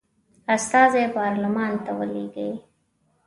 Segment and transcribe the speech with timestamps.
[0.55, 2.49] استازي پارلمان ته ولیږي.